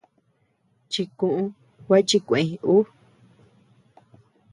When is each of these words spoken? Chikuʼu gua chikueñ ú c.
Chikuʼu 0.91 1.41
gua 1.85 1.99
chikueñ 2.09 2.47
ú 2.73 2.75
c. 2.85 2.87